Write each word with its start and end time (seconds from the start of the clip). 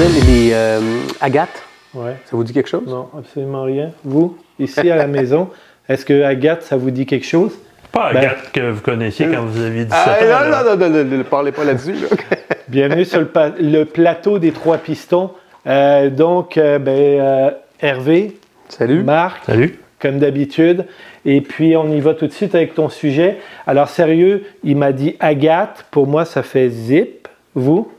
s'appelle 0.00 0.24
les 0.26 0.50
euh, 0.54 0.80
Agathe. 1.20 1.62
Ouais. 1.92 2.14
Ça 2.24 2.30
vous 2.36 2.44
dit 2.44 2.54
quelque 2.54 2.68
chose? 2.68 2.86
Non, 2.86 3.08
absolument 3.18 3.64
rien. 3.64 3.90
Vous, 4.02 4.38
ici 4.58 4.88
à 4.90 4.96
la 4.96 5.06
maison, 5.18 5.50
est-ce 5.88 6.06
que 6.06 6.22
Agathe, 6.22 6.62
ça 6.62 6.76
vous 6.78 6.90
dit 6.90 7.04
quelque 7.04 7.26
chose? 7.26 7.52
Pas 7.92 8.12
Ben- 8.12 8.20
Agathe 8.20 8.50
que 8.52 8.70
vous 8.70 8.80
connaissiez 8.80 9.26
quand 9.26 9.42
vous 9.44 9.60
aviez 9.60 9.84
17 9.84 9.92
Ah, 9.92 10.12
ans. 10.12 10.26
là. 10.26 10.62
non, 10.64 10.70
non, 10.70 10.76
non, 10.76 10.88
non, 10.90 11.04
non, 11.04 11.18
ne 11.18 11.22
parlez 11.22 11.52
pas 11.52 11.64
là-dessus. 11.64 11.92
là. 11.92 12.08
Bienvenue 12.68 13.04
sur 13.04 13.20
le, 13.20 13.84
plateau 13.84 14.38
des 14.38 14.52
trois 14.52 14.78
pistons. 14.78 15.32
Euh, 15.66 16.08
donc, 16.08 16.56
euh, 16.56 16.78
ben, 16.78 17.20
euh, 17.20 17.50
Hervé, 17.80 18.36
Salut. 18.70 19.02
Marc, 19.02 19.44
Salut. 19.44 19.78
comme 19.98 20.18
d'habitude. 20.18 20.86
Et 21.26 21.42
puis, 21.42 21.76
on 21.76 21.90
y 21.90 22.00
va 22.00 22.14
tout 22.14 22.26
de 22.26 22.32
suite 22.32 22.54
avec 22.54 22.74
ton 22.74 22.88
sujet. 22.88 23.36
Alors, 23.66 23.88
sérieux, 23.88 24.44
il 24.64 24.76
m'a 24.78 24.92
dit 24.92 25.16
Agathe. 25.20 25.84
Pour 25.90 26.06
moi, 26.06 26.24
ça 26.24 26.42
fait 26.42 26.70
zip. 26.70 27.28
Vous? 27.54 27.90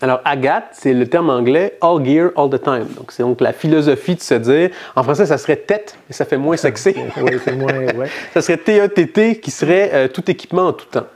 Alors, 0.00 0.20
Agathe, 0.24 0.68
c'est 0.72 0.94
le 0.94 1.06
terme 1.08 1.28
anglais 1.28 1.76
all 1.80 2.04
gear, 2.04 2.30
all 2.36 2.48
the 2.48 2.62
time. 2.62 2.86
Donc, 2.96 3.10
c'est 3.10 3.22
donc 3.22 3.40
la 3.40 3.52
philosophie 3.52 4.14
de 4.14 4.20
se 4.20 4.34
dire, 4.34 4.70
en 4.94 5.02
français, 5.02 5.26
ça 5.26 5.38
serait 5.38 5.56
tête, 5.56 5.96
mais 6.08 6.14
ça 6.14 6.24
fait 6.24 6.36
moins 6.36 6.56
sexy. 6.56 6.94
Oui, 7.20 7.32
c'est 7.44 7.56
moins. 7.56 7.72
Ouais. 7.72 8.08
ça 8.32 8.40
serait 8.40 8.58
T-E-T-T, 8.58 9.40
qui 9.40 9.50
serait 9.50 9.90
euh, 9.92 10.08
tout 10.08 10.30
équipement 10.30 10.68
en 10.68 10.72
tout 10.72 10.86
temps. 10.86 11.06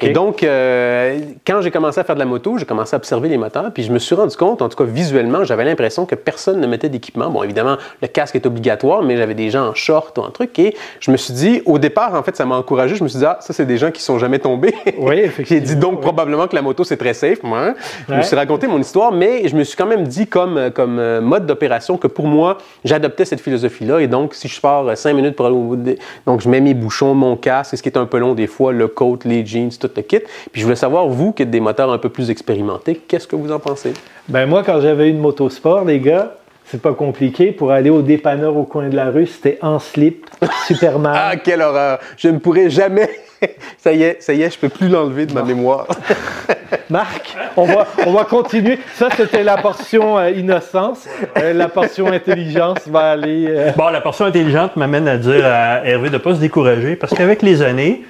Et 0.00 0.10
donc, 0.10 0.42
euh, 0.42 1.18
quand 1.46 1.60
j'ai 1.60 1.70
commencé 1.70 2.00
à 2.00 2.04
faire 2.04 2.14
de 2.14 2.20
la 2.20 2.24
moto, 2.26 2.56
j'ai 2.58 2.64
commencé 2.64 2.94
à 2.94 2.98
observer 2.98 3.28
les 3.28 3.36
moteurs, 3.36 3.70
puis 3.72 3.82
je 3.82 3.92
me 3.92 3.98
suis 3.98 4.14
rendu 4.14 4.36
compte, 4.36 4.62
en 4.62 4.68
tout 4.68 4.76
cas 4.76 4.84
visuellement, 4.84 5.44
j'avais 5.44 5.64
l'impression 5.64 6.06
que 6.06 6.14
personne 6.14 6.60
ne 6.60 6.66
mettait 6.66 6.88
d'équipement. 6.88 7.28
Bon, 7.30 7.42
évidemment, 7.42 7.76
le 8.00 8.08
casque 8.08 8.34
est 8.36 8.46
obligatoire, 8.46 9.02
mais 9.02 9.16
j'avais 9.16 9.34
des 9.34 9.50
gens 9.50 9.68
en 9.68 9.74
short 9.74 10.16
ou 10.18 10.22
en 10.22 10.30
truc, 10.30 10.58
et 10.58 10.74
je 11.00 11.10
me 11.10 11.16
suis 11.16 11.34
dit, 11.34 11.62
au 11.66 11.78
départ, 11.78 12.14
en 12.14 12.22
fait, 12.22 12.36
ça 12.36 12.46
m'a 12.46 12.56
encouragé. 12.56 12.94
Je 12.96 13.04
me 13.04 13.08
suis 13.08 13.18
dit, 13.18 13.26
ah, 13.26 13.38
ça, 13.40 13.52
c'est 13.52 13.66
des 13.66 13.76
gens 13.76 13.90
qui 13.90 14.02
sont 14.02 14.18
jamais 14.18 14.38
tombés. 14.38 14.74
Oui, 14.98 15.16
J'ai 15.16 15.24
effectivement. 15.24 15.64
dit 15.66 15.76
donc 15.76 15.94
oui. 15.96 16.00
probablement 16.00 16.46
que 16.46 16.54
la 16.54 16.62
moto 16.62 16.84
c'est 16.84 16.96
très 16.96 17.14
safe, 17.14 17.42
moi. 17.42 17.58
hein. 17.60 17.74
Je 18.08 18.14
me 18.14 18.22
suis 18.22 18.36
raconté 18.36 18.66
mon 18.66 18.78
histoire, 18.78 19.12
mais 19.12 19.46
je 19.48 19.56
me 19.56 19.64
suis 19.64 19.76
quand 19.76 19.86
même 19.86 20.06
dit 20.06 20.26
comme, 20.26 20.56
euh, 20.56 20.70
comme 20.70 20.98
euh, 20.98 21.20
mode 21.20 21.46
d'opération 21.46 21.96
que 21.98 22.06
pour 22.06 22.26
moi, 22.26 22.58
j'adoptais 22.84 23.24
cette 23.24 23.40
philosophie-là. 23.40 24.00
Et 24.00 24.06
donc, 24.06 24.34
si 24.34 24.48
je 24.48 24.60
pars 24.60 24.86
euh, 24.88 24.94
cinq 24.94 25.12
minutes 25.14 25.36
pour 25.36 25.46
aller 25.46 25.54
au 25.54 25.62
bout 25.62 25.76
des- 25.76 25.98
Donc, 26.26 26.40
je 26.40 26.48
mets 26.48 26.60
mes 26.60 26.74
bouchons, 26.74 27.14
mon 27.14 27.36
casque, 27.36 27.76
ce 27.76 27.82
qui 27.82 27.88
est 27.88 27.98
un 27.98 28.06
peu 28.06 28.18
long 28.18 28.34
des 28.34 28.46
fois, 28.46 28.72
le 28.72 28.88
coat, 28.88 29.18
les 29.24 29.44
jeans, 29.44 29.70
tout 29.78 29.90
le 29.96 30.02
kit. 30.02 30.20
Puis 30.52 30.60
je 30.60 30.64
voulais 30.64 30.76
savoir, 30.76 31.06
vous 31.06 31.32
qui 31.32 31.42
êtes 31.42 31.50
des 31.50 31.60
moteurs 31.60 31.92
un 31.92 31.98
peu 31.98 32.08
plus 32.08 32.30
expérimentés, 32.30 32.96
qu'est-ce 33.08 33.26
que 33.26 33.36
vous 33.36 33.52
en 33.52 33.58
pensez? 33.58 33.92
Ben 34.28 34.46
moi, 34.46 34.62
quand 34.64 34.80
j'avais 34.80 35.08
une 35.10 35.18
motosport, 35.18 35.84
les 35.84 36.00
gars, 36.00 36.34
c'est 36.66 36.80
pas 36.80 36.94
compliqué. 36.94 37.52
Pour 37.52 37.72
aller 37.72 37.90
au 37.90 38.00
dépanneur 38.02 38.56
au 38.56 38.64
coin 38.64 38.88
de 38.88 38.96
la 38.96 39.10
rue, 39.10 39.26
c'était 39.26 39.58
en 39.60 39.78
slip, 39.78 40.26
Superman. 40.66 41.12
Ah, 41.16 41.36
quelle 41.36 41.60
horreur! 41.62 41.98
Je 42.16 42.28
ne 42.28 42.38
pourrais 42.38 42.70
jamais... 42.70 43.08
ça 43.78 43.92
y 43.92 44.02
est, 44.02 44.22
ça 44.22 44.32
y 44.32 44.40
est, 44.42 44.50
je 44.50 44.58
peux 44.58 44.70
plus 44.70 44.88
l'enlever 44.88 45.26
de 45.26 45.34
ma 45.34 45.42
mémoire. 45.42 45.86
Marc, 46.90 47.36
on 47.56 47.64
va, 47.64 47.86
on 48.06 48.12
va 48.12 48.24
continuer. 48.24 48.78
Ça, 48.94 49.08
c'était 49.14 49.42
la 49.42 49.56
portion 49.58 50.18
euh, 50.18 50.30
innocence. 50.30 51.06
Euh, 51.38 51.52
la 51.52 51.68
portion 51.68 52.06
intelligence 52.08 52.78
va 52.86 53.12
aller. 53.12 53.46
euh, 53.48 53.72
Bon, 53.76 53.88
la 53.90 54.00
portion 54.00 54.24
intelligente 54.26 54.76
m'amène 54.76 55.06
à 55.08 55.16
dire 55.16 55.44
à 55.44 55.84
Hervé 55.86 56.08
de 56.08 56.14
ne 56.14 56.18
pas 56.18 56.34
se 56.34 56.40
décourager 56.40 56.96
parce 56.96 57.12
qu'avec 57.14 57.42
les 57.42 57.62
années, 57.62 58.02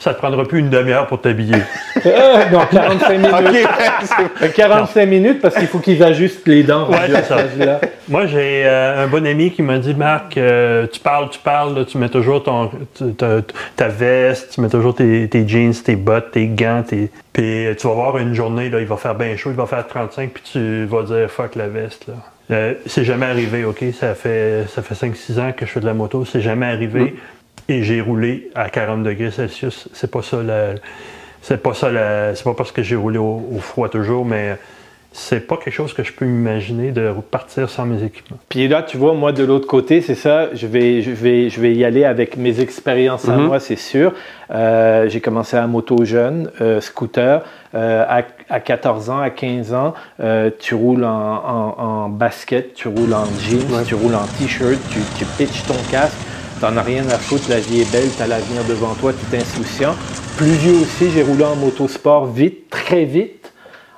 ça 0.00 0.12
te 0.14 0.18
prendra 0.18 0.44
plus 0.44 0.58
une 0.58 0.70
demi-heure 0.70 1.06
pour 1.06 1.20
t'habiller. 1.20 1.58
euh, 2.06 2.36
non, 2.50 2.60
45 2.72 3.18
minutes. 3.18 3.34
OK, 3.34 3.68
c'est- 4.02 4.44
Euh, 4.46 4.48
45 4.54 5.06
minutes 5.06 5.40
parce 5.40 5.54
qu'il 5.54 5.66
faut 5.68 5.78
qu'ils 5.78 6.02
ajustent 6.02 6.48
les 6.48 6.62
dents. 6.64 6.88
Ouais, 6.90 6.96
c'est 7.06 7.24
ça. 7.24 7.36
Moi, 8.08 8.26
j'ai 8.26 8.62
euh, 8.64 9.04
un 9.04 9.06
bon 9.06 9.24
ami 9.26 9.52
qui 9.52 9.62
m'a 9.62 9.78
dit 9.78 9.94
Marc, 9.94 10.36
euh, 10.36 10.86
tu 10.90 10.98
parles, 11.00 11.28
tu 11.30 11.38
parles, 11.38 11.76
là, 11.76 11.84
tu 11.84 11.98
mets 11.98 12.08
toujours 12.08 12.42
ton, 12.42 12.70
ta, 13.16 13.36
ta 13.76 13.88
veste, 13.88 14.54
tu 14.54 14.60
mets 14.62 14.68
toujours 14.68 14.94
tes, 14.94 15.28
tes 15.28 15.46
jeans, 15.46 15.72
tes 15.74 15.94
bottes, 15.96 16.32
tes 16.32 16.46
gants. 16.48 16.82
Tes... 16.82 17.10
Puis 17.32 17.66
tu 17.78 17.86
vas 17.86 17.94
voir 17.94 18.18
une 18.18 18.34
journée, 18.34 18.70
là, 18.70 18.80
il 18.80 18.86
va 18.86 18.96
faire 18.96 19.14
bien 19.14 19.36
chaud, 19.36 19.50
il 19.50 19.56
va 19.56 19.66
faire 19.66 19.86
35, 19.86 20.30
puis 20.30 20.42
tu 20.52 20.84
vas 20.86 21.02
dire 21.02 21.30
fuck 21.30 21.54
la 21.54 21.68
veste. 21.68 22.06
Là. 22.08 22.14
Euh, 22.50 22.74
c'est 22.86 23.04
jamais 23.04 23.26
arrivé, 23.26 23.64
OK? 23.64 23.84
Ça 23.98 24.14
fait, 24.14 24.64
ça 24.74 24.82
fait 24.82 24.94
5-6 25.06 25.38
ans 25.38 25.52
que 25.56 25.66
je 25.66 25.70
fais 25.70 25.80
de 25.80 25.86
la 25.86 25.94
moto, 25.94 26.24
c'est 26.24 26.40
jamais 26.40 26.66
arrivé. 26.66 27.14
Et 27.70 27.84
j'ai 27.84 28.00
roulé 28.00 28.50
à 28.56 28.68
40 28.68 29.04
degrés 29.04 29.30
Celsius. 29.30 29.88
C'est 29.92 30.10
pas 30.10 30.22
ça 30.22 30.42
la. 30.42 30.74
C'est 31.40 31.62
pas 31.62 31.72
ça 31.72 31.88
la- 31.90 32.34
C'est 32.34 32.42
pas 32.44 32.54
parce 32.54 32.72
que 32.72 32.82
j'ai 32.82 32.96
roulé 32.96 33.16
au, 33.18 33.42
au 33.54 33.58
froid 33.60 33.88
toujours, 33.88 34.24
mais 34.24 34.56
c'est 35.12 35.40
pas 35.46 35.56
quelque 35.56 35.72
chose 35.74 35.92
que 35.94 36.02
je 36.02 36.12
peux 36.12 36.24
imaginer 36.24 36.90
de 36.90 37.12
partir 37.30 37.70
sans 37.70 37.86
mes 37.86 38.02
équipements. 38.02 38.38
Puis 38.48 38.66
là, 38.68 38.82
tu 38.82 38.96
vois, 38.96 39.14
moi, 39.14 39.30
de 39.32 39.44
l'autre 39.44 39.66
côté, 39.68 40.00
c'est 40.02 40.14
ça, 40.16 40.48
je 40.52 40.66
vais, 40.66 41.00
je, 41.02 41.10
vais, 41.12 41.48
je 41.48 41.60
vais 41.60 41.72
y 41.72 41.84
aller 41.84 42.04
avec 42.04 42.36
mes 42.36 42.60
expériences 42.60 43.28
à 43.28 43.36
Mhm. 43.36 43.46
moi, 43.46 43.60
c'est 43.60 43.76
sûr. 43.76 44.12
Euh, 44.50 45.08
j'ai 45.08 45.20
commencé 45.20 45.56
à 45.56 45.66
moto 45.68 46.04
jeune, 46.04 46.50
euh, 46.60 46.80
scooter. 46.80 47.42
Euh, 47.76 48.04
à, 48.08 48.22
à 48.48 48.58
14 48.60 49.10
ans, 49.10 49.20
à 49.20 49.30
15 49.30 49.72
ans, 49.74 49.94
euh, 50.20 50.50
tu 50.58 50.74
roules 50.74 51.04
en, 51.04 51.08
en- 51.08 51.74
en 51.82 52.08
basket, 52.08 52.74
tu 52.74 52.88
roules 52.88 53.14
en 53.14 53.26
jeans, 53.38 53.84
tu 53.86 53.94
roules 53.94 54.16
en 54.16 54.26
t-shirt, 54.38 54.78
tu, 54.90 54.98
tu 55.16 55.24
pitches 55.38 55.64
ton 55.68 55.74
casque. 55.90 56.16
T'en 56.60 56.76
as 56.76 56.82
rien 56.82 57.08
à 57.08 57.16
foutre, 57.18 57.48
la 57.48 57.58
vie 57.60 57.80
est 57.80 57.90
belle, 57.90 58.10
t'as 58.18 58.26
l'avenir 58.26 58.62
devant 58.68 58.94
toi, 58.94 59.12
tu 59.12 59.34
es 59.36 59.40
insouciant. 59.40 59.94
Plus 60.36 60.52
vieux 60.52 60.74
aussi, 60.82 61.10
j'ai 61.10 61.22
roulé 61.22 61.44
en 61.44 61.56
motosport 61.56 62.26
vite, 62.26 62.68
très 62.68 63.04
vite, 63.06 63.50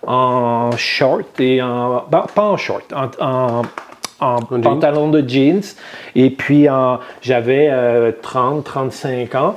en 0.07 0.71
short 0.77 1.41
et 1.41 1.61
en. 1.61 2.05
ben, 2.11 2.25
pas 2.35 2.43
en 2.45 2.57
short, 2.57 2.93
en, 2.93 3.11
en- 3.25 3.63
en 4.21 4.39
jeans. 4.49 4.61
pantalon 4.63 5.09
de 5.09 5.29
jeans. 5.29 5.63
Et 6.15 6.31
puis, 6.31 6.69
j'avais 7.21 7.69
euh, 7.71 8.13
30, 8.23 8.63
35 8.65 9.35
ans. 9.35 9.57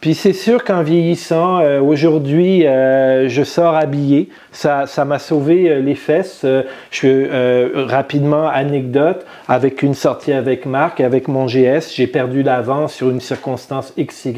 Puis 0.00 0.14
c'est 0.14 0.34
sûr 0.34 0.62
qu'en 0.62 0.82
vieillissant, 0.82 1.58
euh, 1.60 1.80
aujourd'hui, 1.80 2.66
euh, 2.66 3.28
je 3.28 3.42
sors 3.42 3.74
habillé. 3.74 4.28
Ça, 4.52 4.86
ça 4.86 5.04
m'a 5.04 5.18
sauvé 5.18 5.70
euh, 5.70 5.80
les 5.80 5.94
fesses. 5.94 6.42
Euh, 6.44 6.62
je 6.90 7.06
euh, 7.06 7.86
rapidement 7.88 8.46
anecdote 8.46 9.24
avec 9.48 9.82
une 9.82 9.94
sortie 9.94 10.32
avec 10.32 10.66
Marc, 10.66 11.00
avec 11.00 11.28
mon 11.28 11.46
GS, 11.46 11.92
j'ai 11.94 12.06
perdu 12.06 12.42
l'avant 12.42 12.88
sur 12.88 13.10
une 13.10 13.20
circonstance 13.20 13.94
XY. 13.98 14.34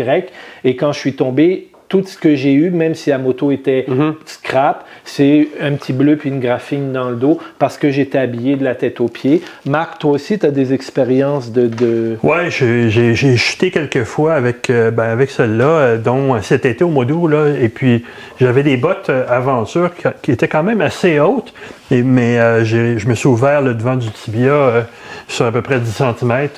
Et 0.65 0.77
quand 0.77 0.93
je 0.93 0.99
suis 1.01 1.17
tombé, 1.17 1.71
tout 1.89 2.03
ce 2.07 2.17
que 2.19 2.35
j'ai 2.35 2.53
eu, 2.53 2.71
même 2.71 2.95
si 2.95 3.11
la 3.11 3.19
moto 3.19 3.51
était 3.51 3.87
scrap, 4.27 4.85
c'est 5.05 5.49
un 5.61 5.73
petit 5.73 5.93
bleu 5.93 6.17
puis 6.17 6.29
une 6.29 6.41
graphine 6.41 6.93
dans 6.93 7.09
le 7.11 7.17
dos 7.17 7.39
parce 7.59 7.79
que 7.79 7.91
j'étais 7.91 8.19
habillé 8.19 8.57
de 8.57 8.65
la 8.65 8.75
tête 8.75 9.01
aux 9.01 9.09
pieds. 9.09 9.43
Marc, 9.67 9.99
toi 9.99 10.13
aussi, 10.13 10.39
tu 10.39 10.45
as 10.47 10.51
des 10.51 10.73
expériences 10.75 11.51
de, 11.53 11.67
de... 11.67 12.17
Ouais, 12.23 12.51
j'ai- 12.51 13.37
chuté 13.37 13.71
quelques 13.71 14.05
fois 14.05 14.35
avec, 14.35 14.69
euh, 14.71 14.91
ben, 14.91 15.05
avec 15.05 15.31
celle-là, 15.31 15.65
euh, 15.65 15.99
dont 15.99 16.41
cet 16.43 16.67
été 16.67 16.85
au 16.85 16.89
mois 16.91 17.05
d'août, 17.05 17.29
là, 17.29 17.47
et 17.61 17.69
puis 17.69 18.05
j'avais 18.41 18.63
des 18.63 18.77
bottes 18.77 19.09
euh, 19.11 19.25
aventure 19.29 19.91
qui, 20.23 20.31
étaient 20.31 20.49
quand 20.49 20.63
même 20.63 20.81
assez 20.81 21.19
hautes, 21.21 21.53
et- 21.91 22.03
mais 22.03 22.37
je 22.65 23.09
me 23.09 23.15
suis 23.15 23.29
ouvert 23.29 23.63
le 23.63 23.75
devant 23.75 23.97
du 23.97 24.11
tibia 24.11 24.87
sur 25.27 25.47
à 25.47 25.53
peu 25.53 25.63
près 25.63 25.79
10 25.81 25.91
cm, 26.19 26.49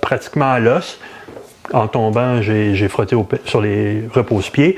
pratiquement 0.00 0.52
à 0.52 0.60
l'os. 0.60 0.98
En 1.72 1.86
tombant, 1.88 2.42
j'ai 2.42 2.88
frotté 2.88 3.14
au 3.14 3.26
sur 3.44 3.60
les 3.60 4.02
repose-pieds. 4.12 4.76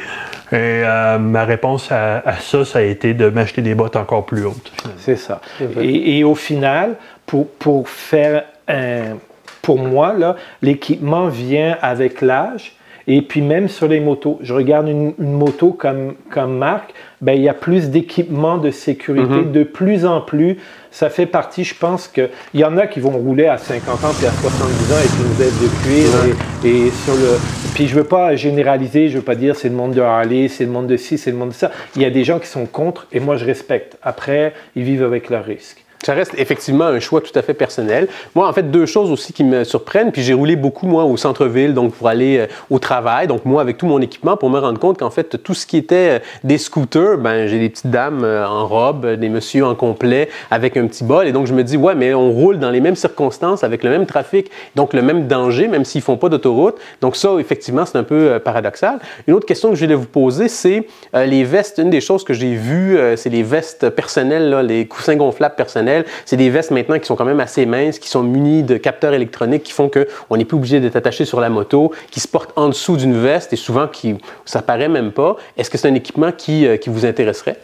Et 0.53 0.55
euh, 0.55 1.19
ma 1.19 1.45
réponse 1.45 1.91
à, 1.91 2.19
à 2.19 2.35
ça, 2.35 2.65
ça 2.65 2.81
a 2.81 2.83
été 2.83 3.15
de 3.15 3.29
m'acheter 3.31 3.63
des 3.63 3.75
bottes 3.75 3.97
encore 3.97 4.27
plus 4.27 4.45
hautes. 4.45 4.73
C'est 4.99 5.17
ça. 5.17 5.41
Et, 5.81 6.19
et 6.19 6.25
au 6.25 6.35
final, 6.35 6.97
pour, 7.27 7.49
pour 7.49 7.89
faire 7.89 8.45
un- 8.69 9.17
pour 9.63 9.79
moi, 9.79 10.13
là, 10.13 10.37
l'équipement 10.61 11.29
vient 11.29 11.77
avec 11.81 12.21
l'âge. 12.21 12.73
Et 13.09 13.23
puis 13.23 13.41
même 13.41 13.69
sur 13.69 13.89
les 13.89 13.99
motos, 13.99 14.39
je 14.43 14.53
regarde 14.55 14.87
une, 14.89 15.15
une 15.19 15.33
moto 15.33 15.73
comme, 15.73 16.15
comme 16.31 16.57
Marc, 16.59 16.93
ben, 17.21 17.33
il 17.33 17.43
y 17.43 17.49
a 17.49 17.55
plus 17.55 17.91
d'équipements 17.91 18.59
de 18.59 18.71
sécurité, 18.71 19.43
de 19.45 19.65
plus 19.65 20.05
en 20.07 20.21
plus. 20.21 20.59
Ça 20.93 21.09
fait 21.11 21.27
partie, 21.27 21.65
je 21.65 21.75
pense 21.75 22.07
qu'il 22.07 22.29
y 22.55 22.65
en 22.65 22.77
a 22.77 22.87
qui 22.87 23.01
vont 23.01 23.11
rouler 23.11 23.47
à 23.47 23.57
50 23.57 24.05
ans 24.05 24.13
puis 24.17 24.27
à 24.27 24.31
70 24.31 24.93
ans 24.93 24.97
avec 24.97 25.11
une 25.11 25.33
veste 25.33 25.63
de 25.63 25.69
cuir. 25.83 26.37
Et, 26.65 26.69
et 26.69 26.91
sur 26.91 27.15
le... 27.15 27.39
Puis 27.75 27.89
je 27.89 27.95
veux 27.95 28.05
pas 28.05 28.37
généraliser, 28.37 29.09
je 29.09 29.17
veux 29.17 29.25
pas 29.25 29.35
dire 29.35 29.57
c'est 29.57 29.71
le 29.71 29.75
monde 29.75 29.95
de 29.95 30.03
Harley, 30.03 30.49
c'est 30.49 30.65
le 30.65 30.71
monde 30.71 30.87
de 30.87 30.99
ci, 30.99 31.17
c'est 31.17 31.31
le 31.31 31.39
monde 31.39 31.49
de 31.49 31.55
ça. 31.55 31.71
Il 31.97 32.03
y 32.03 32.05
a 32.05 32.11
des 32.11 32.25
gens 32.25 32.39
qui 32.39 32.47
sont 32.47 32.67
contre 32.67 33.07
et 33.11 33.21
moi 33.21 33.37
je 33.37 33.45
respecte. 33.47 33.97
Après, 34.03 34.53
ils 34.77 34.85
vivent 34.85 35.03
avec 35.03 35.31
leurs 35.31 35.45
risques. 35.45 35.82
Ça 36.03 36.15
reste 36.15 36.33
effectivement 36.37 36.87
un 36.87 36.99
choix 36.99 37.21
tout 37.21 37.37
à 37.37 37.43
fait 37.43 37.55
personnel. 37.55 38.09
Moi, 38.35 38.49
en 38.49 38.53
fait, 38.53 38.71
deux 38.71 38.87
choses 38.87 39.11
aussi 39.13 39.33
qui 39.33 39.45
me 39.45 39.63
surprennent. 39.63 40.11
Puis 40.11 40.23
j'ai 40.23 40.35
roulé 40.35 40.57
beaucoup, 40.57 40.87
moi, 40.87 41.05
au 41.05 41.17
centre-ville, 41.17 41.75
donc 41.75 41.95
pour 41.95 42.09
aller 42.09 42.39
euh, 42.39 42.47
au 42.71 42.81
travail. 42.81 43.29
Donc 43.29 43.45
moi, 43.45 43.61
avec 43.61 43.79
tout 43.79 43.87
mon 43.87 44.01
équipement, 44.01 44.37
pour 44.37 44.51
me 44.51 44.59
rendre 44.59 44.81
compte 44.81 44.99
qu'en 44.99 45.11
fait, 45.11 45.41
tout 45.43 45.55
ce 45.55 45.65
qui 45.65 45.77
était 45.77 45.95
euh, 45.95 46.19
des 46.43 46.59
scooters, 46.59 47.19
ben 47.19 47.47
j'ai 47.47 47.61
des 47.61 47.69
petites 47.69 47.87
dames 47.91 48.25
euh, 48.25 48.45
en 48.45 48.67
robe, 48.67 49.07
des 49.15 49.29
messieurs 49.29 49.65
en 49.65 49.77
complet, 49.77 50.29
avec 50.51 50.77
un 50.77 50.89
petit 50.89 51.05
bol. 51.05 51.29
Et 51.29 51.33
donc 51.33 51.47
je 51.47 51.55
me 51.55 51.63
dis, 51.63 51.77
ouais, 51.77 51.95
mais 51.95 52.15
on 52.15 52.33
roule 52.33 52.59
dans 52.59 52.71
les 52.71 52.81
mêmes 52.81 52.97
circonstances, 52.97 53.63
avec 53.63 53.85
le 53.85 53.91
même 53.91 54.07
trafic, 54.07 54.51
donc 54.75 54.95
le 54.95 55.03
même 55.03 55.29
danger, 55.29 55.69
même 55.69 55.85
s'ils 55.85 56.03
font 56.03 56.17
pas 56.17 56.29
d'autoroute. 56.29 56.79
Donc 57.01 57.15
ça, 57.15 57.31
effectivement, 57.39 57.87
c'est 57.87 57.99
un 57.99 58.03
peu 58.03 58.41
paradoxal. 58.45 58.99
Une 59.29 59.35
autre 59.35 59.47
question 59.47 59.71
que 59.71 59.77
je 59.77 59.85
voulais 59.85 59.95
vous 59.95 60.07
poser, 60.07 60.49
c'est 60.49 60.87
les 61.15 61.45
vestes. 61.45 61.79
Une 61.79 61.91
des 61.91 62.01
choses 62.01 62.25
que 62.25 62.35
j'ai 62.35 62.55
vues, 62.55 62.99
c'est 63.17 63.31
les 63.31 63.43
vestes 63.43 63.91
personnelles, 63.91 64.51
là, 64.51 64.63
les 64.63 64.87
coussins 64.87 65.17
gonflables 65.17 65.55
personnels. 65.55 65.92
C'est 66.25 66.37
des 66.37 66.51
vestes 66.51 66.71
maintenant 66.71 66.99
qui 66.99 67.07
sont 67.07 67.17
quand 67.17 67.25
même 67.25 67.41
assez 67.41 67.67
minces, 67.67 67.99
qui 67.99 68.09
sont 68.09 68.23
munies 68.23 68.63
de 68.63 68.77
capteurs 68.77 69.15
électroniques 69.15 69.63
qui 69.63 69.73
font 69.73 69.89
qu'on 69.89 70.37
n'est 70.37 70.45
plus 70.45 70.57
obligé 70.57 70.81
d'être 70.81 70.97
attaché 70.97 71.25
sur 71.25 71.41
la 71.41 71.49
moto, 71.49 71.93
qui 72.11 72.21
se 72.21 72.29
portent 72.29 72.53
en 72.57 72.69
dessous 72.69 72.97
d'une 72.97 73.17
veste 73.17 73.53
et 73.53 73.57
souvent 73.57 73.87
qui 73.87 74.17
ça 74.45 74.63
paraît 74.63 74.89
même 74.89 75.13
pas. 75.13 75.37
Est-ce 75.57 75.71
que 75.71 75.79
c'est 75.79 75.89
un 75.89 75.95
équipement 75.95 76.33
qui, 76.33 76.67
euh, 76.67 76.77
qui 76.77 76.91
vous 76.91 77.07
intéresserait? 77.07 77.57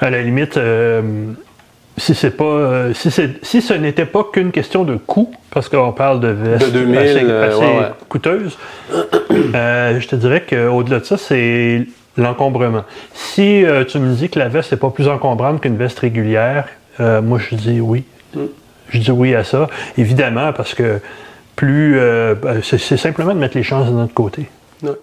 À 0.00 0.10
la 0.10 0.22
limite, 0.22 0.56
euh, 0.56 1.02
si 1.96 2.14
c'est 2.14 2.30
pas 2.30 2.44
euh, 2.44 2.94
si, 2.94 3.10
si 3.42 3.62
ce 3.62 3.74
n'était 3.74 4.06
pas 4.06 4.24
qu'une 4.32 4.50
question 4.50 4.84
de 4.84 4.96
coût, 4.96 5.32
parce 5.50 5.68
qu'on 5.68 5.92
parle 5.92 6.20
de 6.20 6.28
vestes 6.28 6.66
de 6.66 6.70
2000, 6.70 6.98
assez, 6.98 7.20
euh, 7.24 7.90
coûteuses, 8.08 8.58
je 8.90 10.06
te 10.06 10.16
dirais 10.16 10.44
qu'au-delà 10.48 11.00
de 11.00 11.04
ça, 11.04 11.16
c'est 11.16 11.86
l'encombrement. 12.16 12.84
Si 13.12 13.64
tu 13.88 13.98
me 13.98 14.14
dis 14.14 14.28
que 14.28 14.38
la 14.38 14.48
veste 14.48 14.72
n'est 14.72 14.78
pas 14.78 14.90
plus 14.90 15.08
encombrante 15.08 15.60
qu'une 15.60 15.76
veste 15.76 15.98
régulière, 15.98 16.66
moi 16.98 17.38
je 17.38 17.54
dis 17.56 17.80
oui. 17.80 18.04
Mm. 18.34 18.40
Je 18.90 18.98
dis 18.98 19.10
oui 19.10 19.34
à 19.34 19.44
ça, 19.44 19.68
évidemment, 19.96 20.52
parce 20.52 20.74
que 20.74 21.00
plus 21.56 21.94
ben, 21.94 22.60
c'est 22.62 22.96
simplement 22.96 23.34
de 23.34 23.38
mettre 23.38 23.56
les 23.56 23.62
chances 23.62 23.88
de 23.88 23.94
notre 23.94 24.14
côté. 24.14 24.48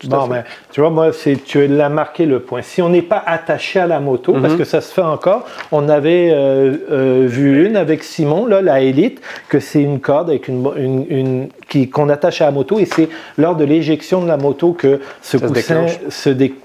Non, 0.09 0.27
mais 0.27 0.43
tu 0.71 0.81
vois, 0.81 0.89
moi, 0.89 1.11
tu 1.45 1.67
l'as 1.67 1.89
marqué 1.89 2.25
le 2.25 2.39
point. 2.39 2.61
Si 2.61 2.81
on 2.81 2.89
n'est 2.89 3.01
pas 3.01 3.21
attaché 3.25 3.79
à 3.79 3.87
la 3.87 3.99
moto, 3.99 4.33
parce 4.33 4.53
mhm. 4.53 4.59
que 4.59 4.63
ça 4.63 4.81
se 4.81 4.93
fait 4.93 5.01
encore, 5.01 5.45
on 5.71 5.89
avait 5.89 6.31
euh, 6.31 6.75
euh, 6.91 7.25
vu 7.27 7.65
une 7.65 7.75
avec 7.75 8.03
Simon, 8.03 8.45
là, 8.45 8.61
la 8.61 8.81
Elite, 8.81 9.21
que 9.49 9.59
c'est 9.59 9.81
une 9.81 9.99
corde 9.99 10.29
avec 10.29 10.47
une, 10.47 11.49
qui, 11.69 11.89
qu'on 11.89 12.09
attache 12.09 12.41
à 12.41 12.45
la 12.45 12.51
moto 12.51 12.79
et 12.79 12.85
c'est 12.85 13.09
lors 13.37 13.55
de 13.55 13.63
l'éjection 13.63 14.21
de 14.21 14.27
la 14.27 14.37
moto 14.37 14.73
que 14.73 15.01
ce 15.21 15.37
coussin 15.37 15.85
se 16.09 16.29
déclenche. 16.29 16.59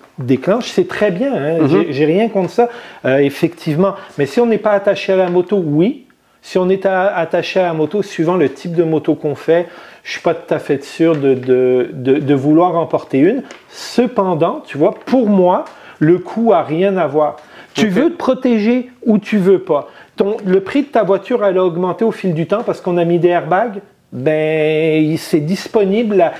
C'est 0.63 0.89
très 0.89 1.11
bien, 1.11 1.35
hein. 1.35 1.59
mhm. 1.61 1.87
j'ai, 1.91 2.05
rien 2.05 2.29
contre 2.29 2.51
ça, 2.51 2.69
euh, 3.05 3.19
effectivement. 3.19 3.95
Mais 4.19 4.27
si 4.27 4.41
on 4.41 4.47
n'est 4.47 4.59
pas 4.59 4.73
attaché 4.73 5.13
à 5.13 5.17
la 5.17 5.29
moto, 5.29 5.63
oui. 5.65 6.05
Si 6.43 6.59
on 6.59 6.69
est 6.69 6.87
attaché 6.87 7.59
à 7.59 7.65
la 7.65 7.73
moto, 7.73 8.03
suivant 8.03 8.37
le 8.37 8.49
type 8.49 8.75
de 8.75 8.85
moto 8.85 9.17
qu'on 9.17 9.35
fait, 9.35 9.67
je 10.05 10.13
suis 10.13 10.21
pas 10.21 10.33
tout 10.33 10.55
à 10.55 10.61
fait 10.61 10.85
sûr 10.85 11.17
de, 11.17 11.35
de, 11.35 11.91
de, 11.93 12.35
vouloir 12.35 12.77
emporter 12.77 13.19
une. 13.19 13.43
Cependant, 13.69 14.63
tu 14.65 14.79
vois, 14.79 14.95
pour 14.95 15.29
moi, 15.29 15.65
le 15.99 16.19
coût 16.19 16.53
a 16.53 16.63
rien 16.63 16.97
à 16.99 17.09
voir. 17.09 17.39
Tu 17.75 17.89
veux 17.89 18.11
te 18.11 18.17
protéger 18.17 18.91
ou 19.05 19.19
tu 19.19 19.39
veux 19.39 19.59
pas. 19.59 19.89
Ton, 20.15 20.37
le 20.47 20.61
prix 20.61 20.83
de 20.83 20.87
ta 20.87 21.03
voiture, 21.03 21.45
elle 21.45 21.59
a 21.59 21.65
augmenté 21.65 22.05
au 22.05 22.13
fil 22.13 22.33
du 22.33 22.47
temps 22.47 22.63
parce 22.63 22.81
qu'on 22.81 22.97
a 22.97 23.05
mis 23.05 23.19
des 23.19 23.29
airbags. 23.29 23.81
Ben, 24.13 25.17
c'est 25.19 25.41
disponible. 25.41 26.31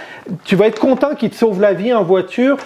Tu 0.45 0.55
vas 0.55 0.69
être 0.69 0.79
content 0.79 1.17
qu'il 1.17 1.31
te 1.31 1.35
sauve 1.35 1.61
la 1.61 1.73
vie 1.73 1.93
en 1.93 2.05
voiture. 2.05 2.57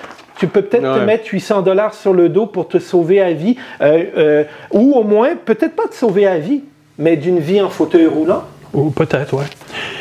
Tu 0.41 0.47
peux 0.47 0.63
peut-être 0.63 0.95
te 0.95 1.05
mettre 1.05 1.29
800 1.31 1.61
dollars 1.61 1.93
sur 1.93 2.15
le 2.15 2.31
dos 2.31 2.47
pour 2.47 2.67
te 2.67 2.79
sauver 2.79 3.21
à 3.21 3.35
vie, 3.35 3.57
euh, 3.83 4.05
euh, 4.17 4.45
ou 4.71 4.95
au 4.95 5.03
moins 5.03 5.37
peut-être 5.37 5.77
pas 5.77 5.87
te 5.87 5.95
sauver 5.95 6.27
à 6.27 6.39
vie, 6.39 6.65
mais 6.97 7.19
d'une 7.19 7.41
vie 7.41 7.61
en 7.61 7.69
fauteuil 7.69 8.07
roulant. 8.07 8.45
Ou 8.73 8.89
peut-être, 8.89 9.35
ouais. 9.35 9.45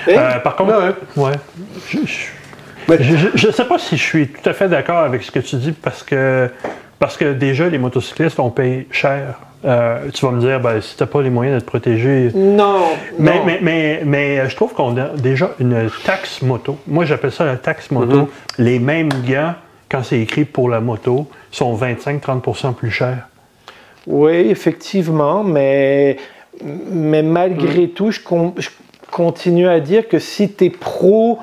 Euh, 0.07 0.39
par 0.39 0.55
contre, 0.55 0.95
ouais. 1.17 1.31
Je 2.87 3.47
ne 3.47 3.51
sais 3.51 3.65
pas 3.65 3.77
si 3.77 3.97
je 3.97 4.03
suis 4.03 4.27
tout 4.29 4.49
à 4.49 4.53
fait 4.53 4.69
d'accord 4.69 4.99
avec 4.99 5.23
ce 5.23 5.31
que 5.31 5.39
tu 5.39 5.57
dis 5.57 5.73
parce 5.73 6.03
que, 6.03 6.49
parce 6.99 7.17
que 7.17 7.33
déjà, 7.33 7.67
les 7.67 7.77
motocyclistes, 7.77 8.39
on 8.39 8.49
paye 8.49 8.87
cher. 8.91 9.41
Euh, 9.65 10.09
tu 10.13 10.25
vas 10.25 10.31
me 10.31 10.39
dire, 10.39 10.61
ben, 10.61 10.79
si 10.79 10.95
tu 10.95 11.03
n'as 11.03 11.07
pas 11.07 11.21
les 11.21 11.29
moyens 11.29 11.59
de 11.59 11.65
te 11.65 11.69
protéger. 11.69 12.31
Non. 12.33 12.83
Mais, 13.17 13.41
Mais, 13.45 13.59
mais, 13.61 14.01
mais, 14.05 14.49
je 14.49 14.55
trouve 14.55 14.73
qu'on 14.73 14.97
a 14.97 15.09
déjà 15.17 15.51
une 15.59 15.89
taxe 16.05 16.41
moto. 16.41 16.77
Moi, 16.87 17.03
j'appelle 17.03 17.33
ça 17.33 17.43
la 17.43 17.57
taxe 17.57 17.91
moto. 17.91 18.21
Mm-hmm. 18.21 18.27
Les 18.59 18.79
mêmes 18.79 19.09
gants, 19.27 19.55
quand 19.89 20.03
c'est 20.03 20.19
écrit 20.19 20.45
pour 20.45 20.69
la 20.69 20.79
moto, 20.79 21.27
sont 21.51 21.75
25-30% 21.75 22.73
plus 22.73 22.91
chers. 22.91 23.27
Oui, 24.07 24.33
effectivement, 24.33 25.43
mais 25.43 26.17
mais 26.63 27.23
malgré 27.23 27.87
mm. 27.87 27.89
tout, 27.89 28.11
je, 28.11 28.19
continue 29.11 29.67
à 29.67 29.79
dire 29.79 30.07
que 30.07 30.19
si 30.19 30.51
tu 30.51 30.65
es 30.65 30.69
pro 30.69 31.39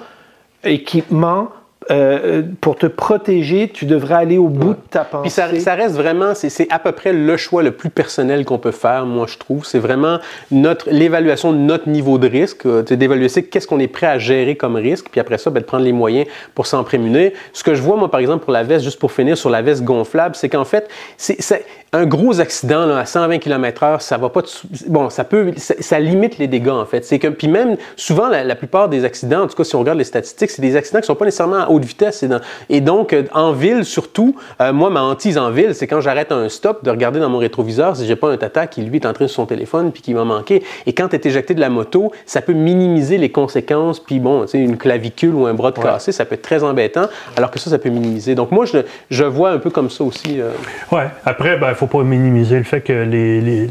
équipement, 0.62 1.48
euh, 1.90 2.42
pour 2.60 2.76
te 2.76 2.86
protéger, 2.86 3.70
tu 3.72 3.86
devrais 3.86 4.14
aller 4.14 4.38
au 4.38 4.48
bout 4.48 4.74
de 4.74 4.80
ta 4.90 5.04
pensée. 5.04 5.22
Puis 5.22 5.30
ça, 5.30 5.60
ça 5.60 5.74
reste 5.74 5.94
vraiment, 5.94 6.34
c'est 6.34 6.66
à 6.70 6.78
peu 6.78 6.92
près 6.92 7.12
le 7.12 7.36
choix 7.36 7.62
le 7.62 7.70
plus 7.70 7.90
personnel 7.90 8.44
qu'on 8.44 8.58
peut 8.58 8.72
faire, 8.72 9.06
moi 9.06 9.26
je 9.28 9.38
trouve. 9.38 9.64
C'est 9.64 9.78
vraiment 9.78 10.18
notre 10.50 10.90
l'évaluation 10.90 11.52
de 11.52 11.58
notre 11.58 11.88
niveau 11.88 12.18
de 12.18 12.28
risque, 12.28 12.66
euh, 12.66 12.82
d'évaluer 12.82 13.28
qu'est-ce 13.28 13.66
qu'on 13.66 13.78
est 13.78 13.88
prêt 13.88 14.06
à 14.06 14.18
gérer 14.18 14.56
comme 14.56 14.76
risque, 14.76 15.06
puis 15.10 15.20
après 15.20 15.38
ça, 15.38 15.50
ben, 15.50 15.60
de 15.60 15.64
prendre 15.64 15.84
les 15.84 15.92
moyens 15.92 16.26
pour 16.54 16.66
s'en 16.66 16.84
prémunir. 16.84 17.30
Ce 17.52 17.62
que 17.62 17.74
je 17.74 17.82
vois, 17.82 17.96
moi, 17.96 18.10
par 18.10 18.20
exemple, 18.20 18.44
pour 18.44 18.52
la 18.52 18.62
veste, 18.62 18.84
juste 18.84 18.98
pour 18.98 19.12
finir 19.12 19.36
sur 19.36 19.50
la 19.50 19.62
veste 19.62 19.84
gonflable, 19.84 20.34
c'est 20.34 20.48
qu'en 20.48 20.64
fait, 20.64 20.88
c'est 21.16 21.64
un 21.92 22.06
gros 22.06 22.40
accident 22.40 22.90
à 22.90 23.04
120 23.04 23.38
km/h, 23.38 24.00
ça 24.00 24.16
va 24.16 24.28
pas. 24.28 24.42
Bon, 24.88 25.08
ça 25.10 25.24
peut. 25.24 25.52
Ça, 25.56 25.98
limite 25.98 26.38
les 26.38 26.46
dégâts, 26.46 26.68
en 26.68 26.84
fait. 26.84 27.04
C'est 27.04 27.18
que. 27.18 27.28
Puis 27.28 27.48
même, 27.48 27.76
souvent, 27.96 28.28
la, 28.28 28.56
plupart 28.56 28.88
des 28.88 29.04
accidents, 29.04 29.42
en 29.42 29.46
tout 29.46 29.56
cas, 29.56 29.64
si 29.64 29.74
on 29.76 29.80
regarde 29.80 29.98
les 29.98 30.04
statistiques, 30.04 30.50
c'est 30.50 30.62
des 30.62 30.76
accidents 30.76 31.00
qui 31.00 31.06
sont 31.06 31.14
pas 31.14 31.24
nécessairement 31.24 31.60
à 31.60 31.68
haute 31.76 31.84
vitesse. 31.84 32.25
Et, 32.69 32.81
donc, 32.81 33.12
euh, 33.12 33.25
en 33.32 33.52
ville, 33.52 33.84
surtout, 33.84 34.37
euh, 34.61 34.73
moi, 34.73 34.90
ma 34.90 35.02
hantise 35.02 35.38
en 35.38 35.50
ville, 35.50 35.75
c'est 35.75 35.87
quand 35.87 36.00
j'arrête 36.00 36.32
un 36.32 36.49
stop 36.49 36.84
de 36.84 36.90
regarder 36.90 37.20
dans 37.20 37.28
mon 37.28 37.38
rétroviseur 37.38 37.96
si 37.96 38.06
j'ai 38.06 38.17
pas 38.17 38.31
un 38.31 38.37
tata 38.37 38.67
qui, 38.67 38.82
lui, 38.82 38.96
est 38.96 39.06
en 39.06 39.12
train 39.12 39.26
de 39.26 39.31
son 39.31 39.46
téléphone 39.46 39.93
puis 39.93 40.02
qui 40.02 40.14
m'a 40.14 40.25
manqué. 40.25 40.62
Et 40.87 40.93
quand 40.93 41.08
tu 41.08 41.17
es 41.17 41.26
éjecté 41.26 41.55
de 41.55 41.61
la 41.61 41.69
moto, 41.69 42.12
ça 42.25 42.40
peut 42.40 42.52
minimiser 42.52 43.19
les 43.19 43.31
conséquences. 43.31 44.00
Puis 44.00 44.19
bon, 44.19 44.43
tu 44.43 44.49
sais, 44.49 44.58
une 44.58 44.76
clavicule 44.76 45.34
ou 45.34 45.46
un 45.46 45.55
bras 45.55 45.70
de 45.70 45.78
cassé, 45.78 46.12
ça 46.12 46.25
peut 46.25 46.34
être 46.34 46.43
très 46.43 46.64
embêtant, 46.64 47.08
alors 47.37 47.50
que 47.50 47.58
ça, 47.58 47.70
ça 47.70 47.79
peut 47.79 47.90
minimiser. 47.90 48.34
Donc, 48.34 48.50
moi, 48.50 48.64
je, 48.64 48.79
je 49.11 49.25
vois 49.25 49.50
un 49.50 49.58
peu 49.58 49.70
comme 49.70 49.90
ça 49.90 50.05
aussi. 50.05 50.40
Euh. 50.40 50.50
Ouais. 50.90 51.06
Après, 51.25 51.56
ben, 51.58 51.75
faut 51.75 51.87
pas 51.87 52.02
minimiser 52.02 52.56
le 52.56 52.64
fait 52.64 52.81
que 52.81 53.06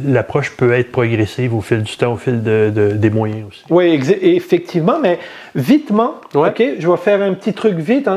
l'approche 0.08 0.56
peut 0.56 0.74
être 0.74 0.92
progressive 0.92 1.54
au 1.56 1.62
fil 1.62 1.84
du 1.84 1.96
temps, 1.98 2.13
au 2.13 2.18
fil 2.18 2.42
des 2.42 3.10
moyens 3.10 3.48
aussi. 3.50 3.63
Oui, 3.69 4.00
effectivement, 4.22 5.00
mais 5.01 5.19
vitement, 5.56 6.16
OK, 6.34 6.62
je 6.78 6.88
vais 6.88 6.98
faire 6.98 7.22
un 7.22 7.34
petit 7.34 7.54
truc 7.54 7.78
vite 7.78 8.10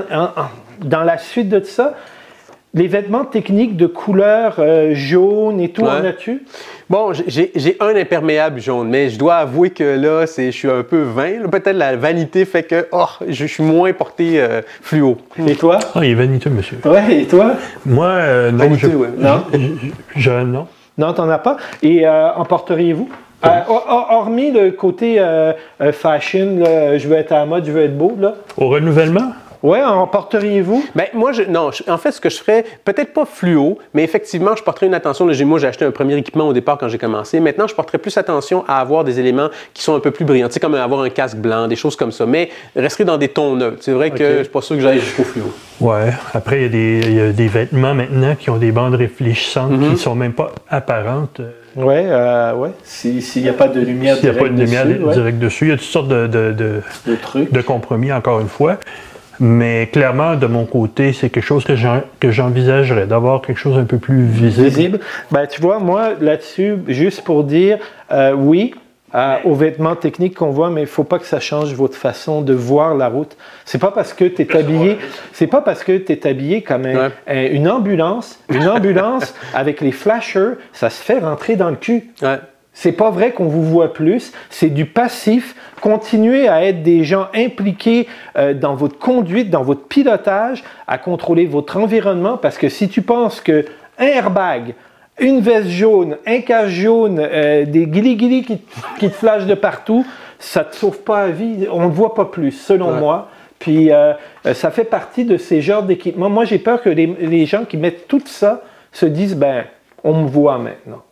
dans 0.84 1.02
la 1.04 1.18
suite 1.18 1.48
de 1.48 1.60
ça. 1.60 1.94
Les 2.74 2.86
vêtements 2.86 3.24
techniques 3.24 3.78
de 3.78 3.86
couleur 3.86 4.56
euh, 4.58 4.90
jaune 4.92 5.58
et 5.58 5.70
tout, 5.70 5.84
en 5.84 6.04
as-tu? 6.04 6.44
Bon, 6.90 7.12
j'ai 7.14 7.76
un 7.80 7.96
imperméable 7.96 8.60
jaune, 8.60 8.88
mais 8.90 9.08
je 9.08 9.18
dois 9.18 9.36
avouer 9.36 9.70
que 9.70 9.98
là, 9.98 10.26
je 10.26 10.50
suis 10.50 10.70
un 10.70 10.82
peu 10.82 11.00
vain. 11.00 11.48
Peut-être 11.50 11.76
la 11.76 11.96
vanité 11.96 12.44
fait 12.44 12.64
que 12.64 12.86
oh, 12.92 13.06
je 13.26 13.46
suis 13.46 13.62
moins 13.62 13.90
porté 13.94 14.38
euh, 14.38 14.60
fluo. 14.82 15.16
Et 15.46 15.56
toi? 15.56 15.78
Ah, 15.94 16.04
il 16.04 16.10
est 16.10 16.14
vaniteux, 16.14 16.50
monsieur. 16.50 16.78
Ouais, 16.84 17.22
et 17.22 17.26
toi? 17.26 17.52
Moi, 17.86 18.06
euh, 18.06 18.50
non. 18.50 18.58
Vaniteux, 18.58 18.96
ouais. 18.96 19.08
Non? 19.16 19.44
Je, 20.14 20.30
non. 20.30 20.66
Non, 20.98 21.14
t'en 21.14 21.28
as 21.30 21.38
pas? 21.38 21.56
Et 21.82 22.06
euh, 22.06 22.32
en 22.34 22.44
porteriez-vous? 22.44 23.08
Hormis 23.42 24.50
le 24.50 24.70
côté 24.70 25.22
fashion, 25.92 26.64
je 26.96 27.08
veux 27.08 27.16
être 27.16 27.32
à 27.32 27.40
la 27.40 27.46
mode, 27.46 27.64
je 27.64 27.72
veux 27.72 27.82
être 27.82 27.96
beau, 27.96 28.16
là. 28.18 28.34
Au 28.56 28.68
renouvellement? 28.68 29.32
Oui, 29.62 29.82
en 29.82 30.06
porteriez-vous? 30.06 30.84
Bien, 30.94 31.06
moi, 31.14 31.32
je, 31.32 31.42
non. 31.42 31.70
en 31.88 31.98
fait, 31.98 32.12
ce 32.12 32.20
que 32.20 32.30
je 32.30 32.38
ferais, 32.38 32.64
peut-être 32.84 33.12
pas 33.12 33.24
fluo, 33.24 33.78
mais 33.92 34.04
effectivement, 34.04 34.54
je 34.54 34.62
porterais 34.62 34.86
une 34.86 34.94
attention. 34.94 35.26
moi, 35.44 35.58
j'ai 35.58 35.66
acheté 35.66 35.84
un 35.84 35.90
premier 35.90 36.16
équipement 36.16 36.46
au 36.46 36.52
départ 36.52 36.78
quand 36.78 36.88
j'ai 36.88 36.98
commencé. 36.98 37.40
Maintenant, 37.40 37.66
je 37.66 37.74
porterais 37.74 37.98
plus 37.98 38.16
attention 38.16 38.64
à 38.68 38.80
avoir 38.80 39.02
des 39.02 39.18
éléments 39.18 39.48
qui 39.74 39.82
sont 39.82 39.96
un 39.96 40.00
peu 40.00 40.12
plus 40.12 40.24
brillants. 40.24 40.46
Tu 40.46 40.54
sais, 40.54 40.60
comme 40.60 40.74
avoir 40.74 41.00
un 41.00 41.10
casque 41.10 41.38
blanc, 41.38 41.66
des 41.66 41.76
choses 41.76 41.96
comme 41.96 42.12
ça. 42.12 42.24
Mais 42.24 42.50
resterai 42.76 43.04
dans 43.04 43.18
des 43.18 43.28
tons 43.28 43.56
neutres. 43.56 43.78
C'est 43.80 43.92
vrai 43.92 44.10
que 44.10 44.38
je 44.38 44.42
suis 44.42 44.52
pas 44.52 44.62
sûr 44.62 44.76
que 44.76 44.82
j'aille 44.82 45.00
jusqu'au 45.00 45.24
fluo. 45.24 45.52
Ouais. 45.80 46.12
Après, 46.34 46.66
il 46.66 47.14
y, 47.14 47.20
a 47.20 47.32
des 47.32 47.48
vêtements 47.48 47.94
maintenant 47.94 48.36
qui 48.36 48.50
ont 48.50 48.58
des 48.58 48.70
bandes 48.70 48.94
réfléchissantes 48.94 49.72
qui 49.72 49.88
ne 49.88 49.96
sont 49.96 50.14
même 50.14 50.34
pas 50.34 50.52
apparentes. 50.68 51.40
Oui, 51.78 51.94
euh, 51.96 52.54
ouais. 52.54 52.70
S'il 52.82 53.42
n'y 53.42 53.48
a 53.48 53.52
pas 53.52 53.68
de 53.68 53.80
lumière 53.80 54.16
S'il 54.16 54.30
n'y 54.30 54.36
a 54.36 54.38
pas 54.38 54.48
de 54.48 54.60
lumière 54.60 54.86
direct 54.86 55.38
dessus, 55.38 55.66
il 55.66 55.68
y 55.68 55.72
a 55.72 55.76
toutes 55.76 55.86
sortes 55.86 56.08
de, 56.08 56.26
de, 56.26 56.52
de, 56.52 56.82
de 57.50 57.60
compromis, 57.62 58.12
encore 58.12 58.40
une 58.40 58.48
fois. 58.48 58.78
Mais 59.40 59.88
clairement, 59.92 60.34
de 60.34 60.46
mon 60.46 60.64
côté, 60.64 61.12
c'est 61.12 61.30
quelque 61.30 61.44
chose 61.44 61.64
que 61.64 62.30
j'envisagerais, 62.30 63.06
d'avoir 63.06 63.40
quelque 63.40 63.58
chose 63.58 63.78
un 63.78 63.84
peu 63.84 63.98
plus 63.98 64.24
visible. 64.24 64.68
Visible. 64.68 65.00
Ben, 65.30 65.46
tu 65.46 65.60
vois, 65.60 65.78
moi, 65.78 66.10
là-dessus, 66.20 66.78
juste 66.88 67.22
pour 67.22 67.44
dire, 67.44 67.78
euh, 68.10 68.32
oui, 68.32 68.74
aux 69.44 69.54
vêtements 69.54 69.96
techniques 69.96 70.36
qu'on 70.36 70.50
voit, 70.50 70.70
mais 70.70 70.82
il 70.82 70.86
faut 70.86 71.04
pas 71.04 71.18
que 71.18 71.26
ça 71.26 71.40
change 71.40 71.72
votre 71.74 71.96
façon 71.96 72.42
de 72.42 72.52
voir 72.52 72.94
la 72.94 73.08
route. 73.08 73.36
C'est 73.64 73.78
pas 73.78 73.90
parce 73.90 74.12
que 74.12 74.24
tu 74.24 74.42
es 74.42 74.56
habillé, 74.56 74.98
c'est 75.32 75.46
pas 75.46 75.60
parce 75.60 75.82
que 75.84 75.96
tu 75.96 76.12
es 76.12 76.26
habillé 76.26 76.62
comme 76.62 76.86
une 77.26 77.68
ambulance, 77.68 78.38
une 78.48 78.68
ambulance 78.68 79.34
avec 79.54 79.80
les 79.80 79.92
flashers, 79.92 80.54
ça 80.72 80.90
se 80.90 81.02
fait 81.02 81.18
rentrer 81.18 81.56
dans 81.56 81.70
le 81.70 81.76
cul. 81.76 82.10
Ouais. 82.22 82.38
C'est 82.80 82.92
pas 82.92 83.10
vrai 83.10 83.32
qu'on 83.32 83.46
vous 83.48 83.64
voit 83.64 83.92
plus, 83.92 84.32
c'est 84.50 84.68
du 84.68 84.86
passif. 84.86 85.56
Continuez 85.80 86.46
à 86.46 86.64
être 86.64 86.84
des 86.84 87.02
gens 87.02 87.26
impliqués 87.34 88.06
euh, 88.36 88.54
dans 88.54 88.76
votre 88.76 88.96
conduite, 89.00 89.50
dans 89.50 89.64
votre 89.64 89.88
pilotage, 89.88 90.62
à 90.86 90.96
contrôler 90.96 91.46
votre 91.46 91.76
environnement, 91.76 92.36
parce 92.36 92.56
que 92.56 92.68
si 92.68 92.88
tu 92.88 93.02
penses 93.02 93.40
que 93.40 93.64
un 93.98 94.06
airbag, 94.06 94.74
une 95.18 95.40
veste 95.40 95.68
jaune, 95.68 96.16
un 96.26 96.40
casque 96.40 96.70
jaune, 96.70 97.18
euh, 97.20 97.64
des 97.64 97.86
guili 97.86 98.42
qui, 98.44 98.60
qui, 98.98 99.08
te 99.08 99.14
flashent 99.14 99.46
de 99.46 99.54
partout, 99.54 100.06
ça 100.38 100.64
te 100.64 100.76
sauve 100.76 101.00
pas 101.00 101.26
la 101.26 101.32
vie. 101.32 101.66
On 101.70 101.86
ne 101.86 101.92
voit 101.92 102.14
pas 102.14 102.26
plus, 102.26 102.52
selon 102.52 102.92
moi. 102.92 103.28
Puis 103.58 103.92
euh, 103.92 104.12
ça 104.54 104.70
fait 104.70 104.84
partie 104.84 105.24
de 105.24 105.36
ces 105.36 105.62
genres 105.62 105.82
d'équipements. 105.82 106.30
Moi, 106.30 106.44
j'ai 106.44 106.58
peur 106.58 106.80
que 106.82 106.90
les, 106.90 107.06
les 107.06 107.46
gens 107.46 107.64
qui 107.64 107.76
mettent 107.76 108.06
tout 108.06 108.22
ça 108.24 108.62
se 108.92 109.06
disent, 109.06 109.36
ben, 109.36 109.64
on 110.04 110.22
me 110.22 110.28
voit 110.28 110.58
maintenant. 110.58 111.02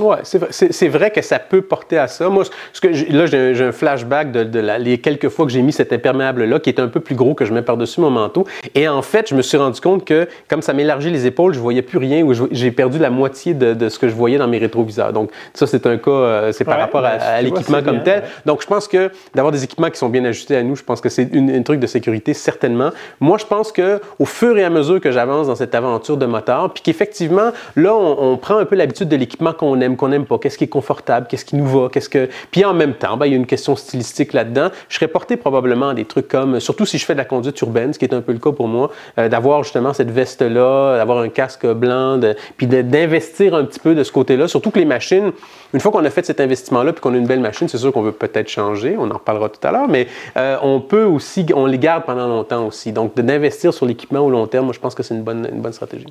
Oui, 0.00 0.16
c'est 0.22 0.38
vrai, 0.38 0.48
c'est 0.50 0.88
vrai 0.88 1.10
que 1.10 1.20
ça 1.20 1.38
peut 1.38 1.60
porter 1.60 1.98
à 1.98 2.08
ça. 2.08 2.30
Moi, 2.30 2.44
ce 2.72 2.80
que 2.80 2.88
là, 3.12 3.26
j'ai 3.26 3.62
un 3.62 3.72
flashback 3.72 4.32
de, 4.32 4.58
les 4.78 4.96
quelques 4.96 5.28
fois 5.28 5.44
que 5.44 5.52
j'ai 5.52 5.60
mis 5.60 5.72
cet 5.72 5.92
imperméable-là, 5.92 6.60
qui 6.60 6.70
est 6.70 6.80
un 6.80 6.88
peu 6.88 7.00
plus 7.00 7.14
gros 7.14 7.34
que 7.34 7.44
je 7.44 7.52
mets 7.52 7.60
par-dessus 7.60 8.00
mon 8.00 8.08
manteau. 8.08 8.46
Et 8.74 8.88
en 8.88 9.02
fait, 9.02 9.28
je 9.28 9.34
me 9.34 9.42
suis 9.42 9.58
rendu 9.58 9.82
compte 9.82 10.06
que, 10.06 10.28
comme 10.48 10.62
ça 10.62 10.72
m'élargit 10.72 11.10
les 11.10 11.26
épaules, 11.26 11.52
je 11.52 11.58
voyais 11.58 11.82
plus 11.82 11.98
rien 11.98 12.22
ou 12.22 12.32
j'ai 12.52 12.70
perdu 12.70 12.98
la 12.98 13.10
moitié 13.10 13.52
de, 13.52 13.88
ce 13.90 13.98
que 13.98 14.08
je 14.08 14.14
voyais 14.14 14.38
dans 14.38 14.48
mes 14.48 14.56
rétroviseurs. 14.56 15.12
Donc, 15.12 15.30
ça, 15.52 15.66
c'est 15.66 15.86
un 15.86 15.98
cas, 15.98 16.10
euh, 16.10 16.52
c'est 16.52 16.64
par 16.64 16.78
rapport 16.78 17.04
à, 17.04 17.18
ben, 17.18 17.42
l'équipement 17.42 17.82
comme 17.82 18.02
tel. 18.02 18.22
Donc, 18.46 18.62
je 18.62 18.66
pense 18.66 18.88
que 18.88 19.10
d'avoir 19.34 19.52
des 19.52 19.62
équipements 19.62 19.90
qui 19.90 19.98
sont 19.98 20.08
bien 20.08 20.24
ajustés 20.24 20.56
à 20.56 20.62
nous, 20.62 20.74
je 20.74 20.84
pense 20.84 21.02
que 21.02 21.10
c'est 21.10 21.28
un 21.34 21.62
truc 21.62 21.80
de 21.80 21.86
sécurité, 21.86 22.32
certainement. 22.32 22.90
Moi, 23.20 23.36
je 23.36 23.44
pense 23.44 23.70
que 23.72 24.00
au 24.18 24.24
fur 24.24 24.56
et 24.56 24.64
à 24.64 24.70
mesure 24.70 25.00
que 25.02 25.10
j'avance 25.10 25.48
dans 25.48 25.54
cette 25.56 25.74
aventure 25.74 26.16
de 26.16 26.24
moteur, 26.24 26.72
puis 26.72 26.82
qu'effectivement, 26.82 27.50
là, 27.76 27.94
on, 27.94 28.32
on 28.32 28.36
prend 28.38 28.56
un 28.56 28.64
peu 28.64 28.76
l'habitude 28.76 29.08
de 29.08 29.16
l'équipement 29.16 29.52
qu'on 29.52 29.81
qu'on 29.96 30.08
n'aime 30.08 30.26
pas, 30.26 30.38
qu'est-ce 30.38 30.58
qui 30.58 30.64
est 30.64 30.68
confortable, 30.68 31.26
qu'est-ce 31.28 31.44
qui 31.44 31.56
nous 31.56 31.66
va, 31.66 31.88
qu'est-ce 31.88 32.08
que. 32.08 32.28
Puis 32.50 32.64
en 32.64 32.74
même 32.74 32.94
temps, 32.94 33.16
ben, 33.16 33.26
il 33.26 33.32
y 33.32 33.34
a 33.34 33.38
une 33.38 33.46
question 33.46 33.76
stylistique 33.76 34.32
là-dedans. 34.32 34.70
Je 34.88 34.96
serais 34.96 35.08
porté 35.08 35.36
probablement 35.36 35.90
à 35.90 35.94
des 35.94 36.04
trucs 36.04 36.28
comme, 36.28 36.60
surtout 36.60 36.86
si 36.86 36.98
je 36.98 37.04
fais 37.04 37.14
de 37.14 37.18
la 37.18 37.24
conduite 37.24 37.60
urbaine, 37.60 37.92
ce 37.92 37.98
qui 37.98 38.04
est 38.04 38.14
un 38.14 38.20
peu 38.20 38.32
le 38.32 38.38
cas 38.38 38.52
pour 38.52 38.68
moi, 38.68 38.90
euh, 39.18 39.28
d'avoir 39.28 39.62
justement 39.62 39.92
cette 39.92 40.10
veste-là, 40.10 40.96
d'avoir 40.96 41.18
un 41.18 41.28
casque 41.28 41.66
blanc, 41.66 42.20
puis 42.56 42.66
d'investir 42.66 43.54
un 43.54 43.64
petit 43.64 43.80
peu 43.80 43.94
de 43.94 44.04
ce 44.04 44.12
côté-là. 44.12 44.48
Surtout 44.48 44.70
que 44.70 44.78
les 44.78 44.84
machines, 44.84 45.32
une 45.74 45.80
fois 45.80 45.90
qu'on 45.90 46.04
a 46.04 46.10
fait 46.10 46.24
cet 46.24 46.40
investissement-là, 46.40 46.92
puis 46.92 47.00
qu'on 47.00 47.14
a 47.14 47.16
une 47.16 47.26
belle 47.26 47.40
machine, 47.40 47.68
c'est 47.68 47.78
sûr 47.78 47.92
qu'on 47.92 48.02
veut 48.02 48.12
peut-être 48.12 48.48
changer. 48.48 48.96
On 48.98 49.10
en 49.10 49.14
reparlera 49.14 49.48
tout 49.48 49.66
à 49.66 49.72
l'heure, 49.72 49.88
mais 49.88 50.06
euh, 50.36 50.56
on 50.62 50.80
peut 50.80 51.04
aussi, 51.04 51.46
on 51.54 51.66
les 51.66 51.78
garde 51.78 52.04
pendant 52.04 52.28
longtemps 52.28 52.66
aussi. 52.66 52.92
Donc 52.92 53.14
d'investir 53.14 53.72
sur 53.72 53.86
l'équipement 53.86 54.20
au 54.20 54.30
long 54.30 54.46
terme, 54.46 54.66
moi 54.66 54.74
je 54.74 54.80
pense 54.80 54.94
que 54.94 55.02
c'est 55.02 55.14
une 55.14 55.22
bonne, 55.22 55.48
une 55.50 55.60
bonne 55.60 55.72
stratégie. 55.72 56.06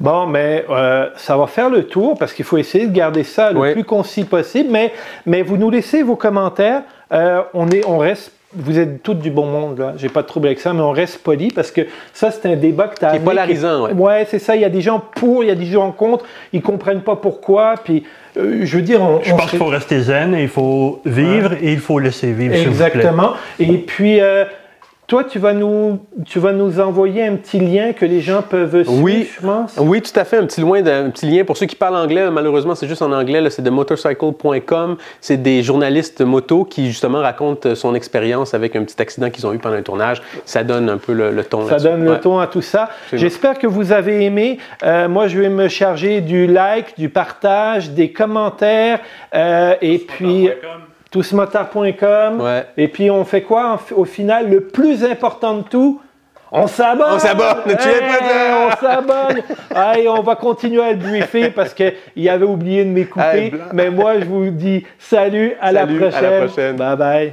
Bon, 0.00 0.26
mais 0.26 0.64
euh, 0.70 1.08
ça 1.16 1.36
va 1.36 1.46
faire 1.46 1.70
le 1.70 1.84
tour 1.84 2.18
parce 2.18 2.32
qu'il 2.32 2.44
faut 2.44 2.58
essayer 2.58 2.86
de 2.86 2.92
garder 2.92 3.13
ça 3.22 3.52
le 3.52 3.72
plus 3.72 3.84
concis 3.84 4.24
possible. 4.24 4.70
Mais, 4.72 4.92
mais 5.26 5.42
vous 5.42 5.56
nous 5.56 5.70
laissez 5.70 6.02
vos 6.02 6.16
commentaires. 6.16 6.82
Euh, 7.12 7.42
on, 7.54 7.68
est, 7.68 7.86
on 7.86 7.98
reste 7.98 8.32
vous 8.56 8.78
êtes 8.78 9.02
toutes 9.02 9.18
du 9.18 9.30
bon 9.30 9.46
monde, 9.46 9.78
là. 9.78 9.94
J'ai 9.96 10.08
pas 10.08 10.22
de 10.22 10.26
trouble 10.26 10.46
avec 10.46 10.60
ça, 10.60 10.72
mais 10.72 10.80
on 10.80 10.92
reste 10.92 11.18
poli 11.18 11.48
parce 11.48 11.70
que 11.70 11.82
ça, 12.12 12.30
c'est 12.30 12.46
un 12.46 12.56
débat 12.56 12.88
que 12.88 12.98
tu 12.98 13.04
as. 13.04 13.10
Qui 13.10 13.16
est 13.16 13.20
polarisant, 13.20 13.86
oui. 13.86 13.92
Ouais, 13.92 14.26
c'est 14.30 14.38
ça. 14.38 14.54
Il 14.54 14.62
y 14.62 14.64
a 14.64 14.68
des 14.68 14.80
gens 14.80 15.02
pour, 15.16 15.42
il 15.42 15.48
y 15.48 15.50
a 15.50 15.54
des 15.54 15.66
gens 15.66 15.90
contre. 15.92 16.24
Ils 16.52 16.62
comprennent 16.62 17.02
pas 17.02 17.16
pourquoi. 17.16 17.74
Puis, 17.82 18.04
euh, 18.36 18.60
je 18.62 18.76
veux 18.76 18.82
dire. 18.82 19.02
On, 19.02 19.20
je 19.22 19.30
pense 19.34 19.50
qu'il 19.50 19.58
faut 19.58 19.66
rester 19.66 20.00
zen, 20.00 20.34
et 20.34 20.42
il 20.42 20.48
faut 20.48 21.00
vivre 21.04 21.54
et 21.54 21.72
il 21.72 21.80
faut 21.80 21.98
laisser 21.98 22.32
vivre. 22.32 22.54
Exactement. 22.54 23.32
Et 23.58 23.78
puis, 23.78 24.20
euh, 24.20 24.44
toi, 25.06 25.22
tu 25.22 25.38
vas, 25.38 25.52
nous, 25.52 26.00
tu 26.24 26.38
vas 26.38 26.52
nous 26.52 26.80
envoyer 26.80 27.26
un 27.26 27.36
petit 27.36 27.60
lien 27.60 27.92
que 27.92 28.06
les 28.06 28.22
gens 28.22 28.40
peuvent 28.40 28.84
suivre, 28.84 29.02
oui, 29.02 29.28
je 29.34 29.46
pense. 29.46 29.76
Oui, 29.78 30.00
tout 30.00 30.18
à 30.18 30.24
fait. 30.24 30.38
Un 30.38 30.46
petit, 30.46 30.62
loin 30.62 30.78
un 30.78 31.10
petit 31.10 31.26
lien. 31.26 31.44
Pour 31.44 31.58
ceux 31.58 31.66
qui 31.66 31.76
parlent 31.76 31.96
anglais, 31.96 32.30
malheureusement, 32.30 32.74
c'est 32.74 32.88
juste 32.88 33.02
en 33.02 33.12
anglais. 33.12 33.42
C'est 33.50 33.62
de 33.62 33.68
motorcycle.com. 33.68 34.96
C'est 35.20 35.36
des 35.36 35.62
journalistes 35.62 36.22
moto 36.22 36.64
qui, 36.64 36.86
justement, 36.86 37.20
racontent 37.20 37.74
son 37.74 37.94
expérience 37.94 38.54
avec 38.54 38.76
un 38.76 38.84
petit 38.84 39.00
accident 39.00 39.28
qu'ils 39.28 39.46
ont 39.46 39.52
eu 39.52 39.58
pendant 39.58 39.76
un 39.76 39.82
tournage. 39.82 40.22
Ça 40.46 40.64
donne 40.64 40.88
un 40.88 40.98
peu 40.98 41.12
le, 41.12 41.44
ton. 41.44 41.68
Ça 41.68 41.76
donne 41.76 42.04
le 42.04 42.18
ton 42.18 42.38
à 42.38 42.46
tout 42.46 42.62
ça. 42.62 42.88
J'espère 43.12 43.58
que 43.58 43.66
vous 43.66 43.92
avez 43.92 44.24
aimé. 44.24 44.58
Euh, 44.84 45.08
moi, 45.08 45.28
je 45.28 45.38
vais 45.38 45.50
me 45.50 45.68
charger 45.68 46.22
du 46.22 46.46
like, 46.46 46.96
du 46.96 47.10
partage, 47.10 47.90
des 47.90 48.10
commentaires. 48.10 49.00
Euh, 49.34 49.74
et 49.82 49.98
puis 49.98 50.48
tousmotard.com. 51.14 52.42
Et 52.76 52.88
puis 52.88 53.10
on 53.10 53.24
fait 53.24 53.42
quoi 53.42 53.78
au 53.94 54.04
final 54.04 54.50
Le 54.50 54.62
plus 54.62 55.04
important 55.04 55.58
de 55.58 55.62
tout, 55.62 56.00
on 56.50 56.66
s'abonne! 56.66 57.14
On 57.14 57.18
s'abonne! 57.18 57.56
Tu 57.66 57.88
on 57.88 58.70
s'abonne! 58.80 59.42
Allez, 59.74 60.08
on 60.08 60.22
va 60.22 60.36
continuer 60.36 60.82
à 60.82 60.92
le 60.92 60.98
briefer 60.98 61.50
parce 61.50 61.74
qu'il 61.74 62.28
avait 62.28 62.44
oublié 62.44 62.84
de 62.84 62.90
m'écouter. 62.90 63.52
mais 63.72 63.90
moi, 63.90 64.20
je 64.20 64.24
vous 64.24 64.50
dis 64.50 64.84
salut, 64.98 65.54
à, 65.60 65.72
la 65.72 65.86
prochaine. 65.86 66.14
à 66.14 66.20
la 66.20 66.46
prochaine. 66.46 66.76
Bye 66.76 66.96
bye. 66.96 67.32